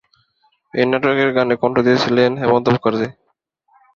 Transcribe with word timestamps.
এই 0.73 0.85
নাটকের 0.91 1.29
গানে 1.37 1.55
কন্ঠ 1.61 1.75
দিয়ে 1.85 2.01
ছিলেন 2.03 2.31
হেমন্ত 2.41 2.65
মুখার্জী। 2.73 3.07